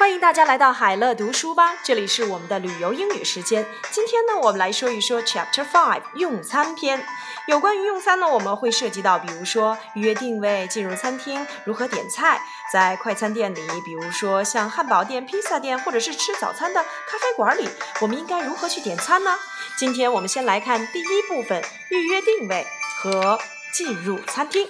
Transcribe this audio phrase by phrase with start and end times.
[0.00, 3.66] 欢迎大家来到海乐读书吧，这里是我们的旅游英语时间。
[3.90, 7.04] 今天呢，我们来说一说 Chapter Five 用餐篇。
[7.46, 12.40] 有关于用餐呢，我们会涉及到，比如说预约定位、进入餐厅、如何点菜，
[12.72, 17.68] 在快餐店里，比如说像汉堡店、披萨店，或者是吃早餐的咖啡馆里，
[18.00, 19.38] 我们应该如何去点餐呢？
[19.76, 22.66] 今天我们先来看第一部分：预约定位
[23.02, 23.38] 和
[23.74, 24.66] 进入餐厅。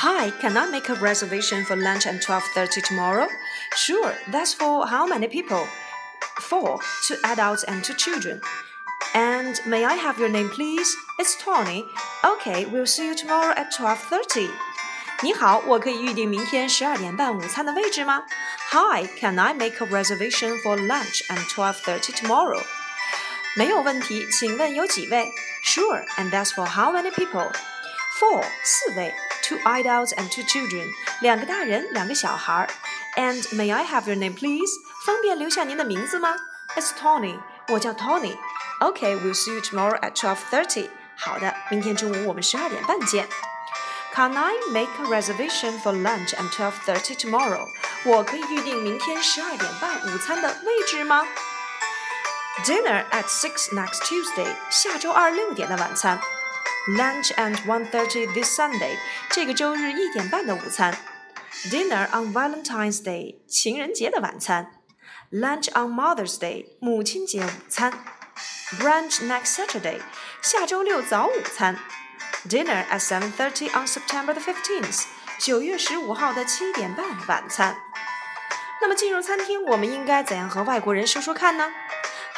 [0.00, 3.28] Hi, can I make a reservation for lunch at 12:30 tomorrow?
[3.75, 5.67] Sure, that's for how many people?
[6.39, 8.41] Four, two adults and two children.
[9.13, 10.95] And may I have your name, please?
[11.19, 11.85] It's Tony.
[12.23, 14.49] Okay, we'll see you tomorrow at 12:30.
[15.21, 18.23] 你好，我可以预定明天十二点半午餐的位置吗？
[18.71, 22.61] Hi, can I make a reservation for lunch at 12:30 tomorrow?
[23.55, 25.31] 没有问题，请问有几位？
[25.63, 27.51] Sure, and that's for how many people?
[28.19, 29.13] Four, 四位。
[29.41, 30.87] two adults and two children，
[31.21, 32.67] 两个大人，两个小孩。
[33.15, 34.71] And may I have your name, please？
[35.05, 36.35] 方便留下您的名字吗？
[36.75, 40.89] It's Tony，我叫 Tony。Okay, we'll see you tomorrow at twelve thirty。
[41.15, 43.27] 好的，明天中午我们十二点半见。
[44.15, 47.65] Can I make a reservation for lunch at twelve thirty tomorrow？
[48.03, 51.25] 我可以预定明天十二点半午餐的位置吗？
[52.65, 56.19] Dinner at six next Tuesday，下周二六点的晚餐。
[56.88, 58.96] Lunch and 1:30 this Sunday，
[59.30, 60.96] 这个周日一点半的午餐。
[61.70, 64.72] Dinner on Valentine's Day，情人节的晚餐。
[65.30, 67.92] Lunch on Mother's Day，母亲节午餐。
[68.78, 70.00] Brunch next Saturday，
[70.40, 71.76] 下周六早午餐。
[72.48, 75.04] Dinner at 7:30 on September the 15th，
[75.38, 77.76] 九月十五号的七点半晚餐。
[78.80, 81.70] 那么进入餐厅，我们应该怎样和外国人说说看呢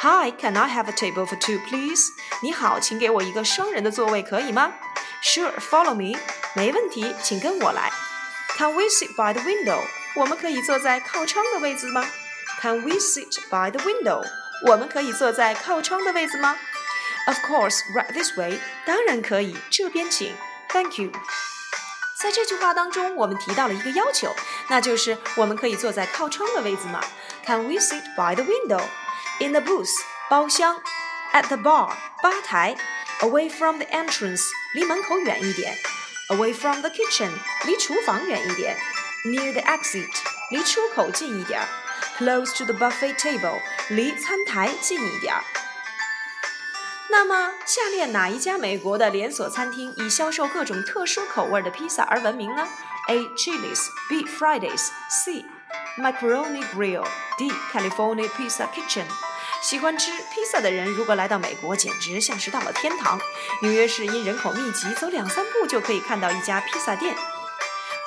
[0.00, 2.10] ？Hi, can I have a table for two, please?
[2.42, 4.72] 你好，请给我一个双人的座位，可以吗？
[5.22, 6.18] Sure, follow me.
[6.54, 7.92] 没问题，请跟我来。
[8.56, 9.80] Can we sit by the window?
[10.14, 12.06] 我们可以坐在靠窗的位置吗？
[12.60, 14.24] Can we sit by the window?
[14.66, 16.56] 我们可以坐在靠窗的位置吗？
[17.26, 18.58] Of course, right this way.
[18.86, 20.34] 当然可以，这边请。
[20.70, 21.10] Thank you.
[22.18, 24.34] 在这句话当中，我们提到了一个要求，
[24.68, 27.00] 那就是我们可以坐在靠窗的位置吗？
[27.44, 28.82] Can we sit by the window?
[29.40, 29.92] In the booth，
[30.28, 30.76] 包厢；
[31.32, 31.88] at the bar，
[32.22, 32.76] 吧台；
[33.20, 34.42] away from the entrance，
[34.74, 35.74] 离门口远一点；
[36.28, 37.30] away from the kitchen，
[37.64, 38.74] 离厨房远一点；
[39.24, 40.08] near the exit，
[40.50, 41.60] 离出口近一点；
[42.18, 43.60] close to the buffet table，
[43.90, 45.34] 离餐台近一点。
[47.08, 52.66] 那么，下列哪一家美国的连锁餐厅以销售各种特殊口味的披萨而闻名呢？
[53.08, 53.18] A.
[53.36, 54.24] Chili's B.
[54.24, 55.44] Fridays C.
[55.96, 57.06] Macaroni Grill
[57.38, 57.50] D.
[57.72, 59.06] California Pizza Kitchen
[59.61, 63.21] 喜欢吃披萨的人，如果来到美国，简直像是到了天堂。
[63.61, 67.15] 纽约市因人口密集，走两三步就可以看到一家披萨店。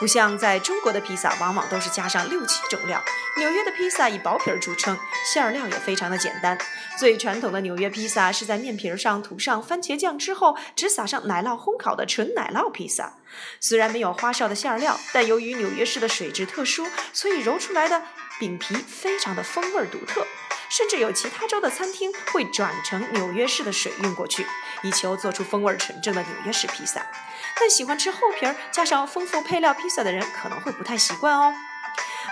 [0.00, 3.00] 不像在中国的披萨，往往都是加上六七种料。
[3.36, 4.98] 纽约的披萨以薄皮儿著称，
[5.32, 6.58] 馅儿料也非常的简单。
[6.98, 13.14] 最传统的纽约披萨是在面皮上涂上番茄酱之后，只撒上奶酪烘烤的纯奶酪披萨。
[13.60, 18.02] 虽然没有花哨的馅儿料，但由于纽约市的水质特殊，所以揉出来的
[18.40, 20.26] 饼皮非常的风味独特。
[20.76, 24.44] 甚至有其他州的餐厅会转成纽约市的水运过去，
[24.82, 27.06] 以求做出风味纯正的纽约市披萨。
[27.60, 31.54] 但喜欢吃厚皮儿加上丰富配料披萨的人可能会不太习惯哦。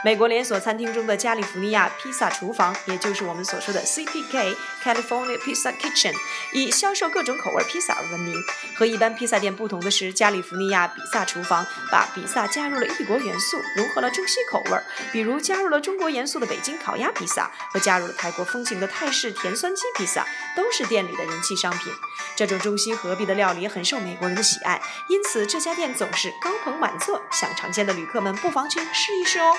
[0.05, 6.13] 美国连锁餐厅中的加利福尼亚披萨厨房，也就是我们所说的 CPK California Pizza Kitchen，
[6.53, 8.35] 以销售各种口味披萨而闻名。
[8.75, 14.83] 和一般披萨店不同的是，加利福尼亚比萨厨房把比萨加入了异国元素，融合了中西口味，
[15.13, 20.27] 比如加入了中国元素的北京烤鸭披萨和加入了泰国风情的泰式甜酸鸡披萨，
[20.57, 21.93] 都是店里的人气商品。
[22.35, 27.23] 这种中西合璧的料理很受美国人的喜爱，因此这家店总是高朋满座。
[27.31, 29.57] 想尝鲜的旅客们不妨去试一试哦。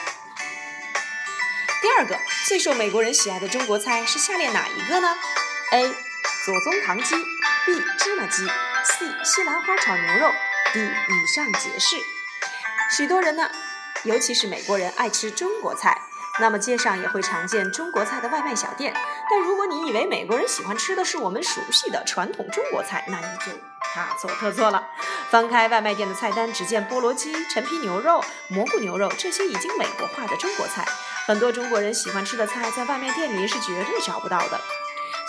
[1.84, 2.18] 第二个
[2.48, 5.14] 最受美国人喜爱的中国菜是下列哪一个呢
[5.74, 5.94] ？A.
[6.46, 7.14] 左宗棠鸡
[7.66, 7.74] B.
[8.00, 9.06] 芝麻鸡 C.
[9.26, 10.32] 西兰花炒牛肉
[10.72, 10.80] D.
[10.80, 11.98] 以上皆是。
[12.90, 13.52] 许多人呢，
[14.04, 16.02] 尤其是美国人爱吃中国菜，
[16.40, 18.94] 那么街上也会常见中国菜的外卖小店。
[19.30, 23.52] 但如果你以为美国人喜欢吃的是我们熟悉的传统中国菜，那你就
[23.94, 24.88] 大错特错了。
[25.30, 30.88] 翻开外卖店的菜单，只见菠萝鸡、陈皮牛肉、蘑菇牛肉这些已经美国化的中国菜。
[31.26, 34.60] 很多中国人喜欢吃的菜，在外卖店里是绝对找不到的。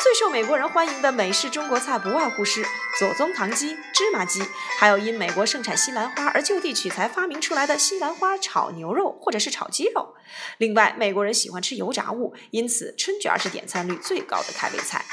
[0.03, 2.67] 最受美国人欢迎的美式中国菜，不外乎是
[2.99, 4.45] 左宗棠鸡、芝麻鸡，
[4.77, 10.17] 还有因美国盛产西兰花而就地取材发明出来的西兰花炒牛肉或者是炒鸡肉。
[10.59, 15.05] 另外，美国人喜欢吃油炸物，因此春卷是点餐率最高的开胃菜。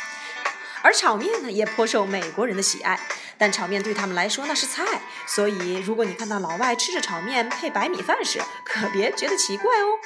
[0.81, 3.00] 而炒面呢，也颇受美国人的喜爱，
[3.38, 4.84] 但炒面对他们来说那是菜，
[5.27, 10.00] 所以如果你看到老外吃着炒面配白米饭时，可别觉得奇怪哦。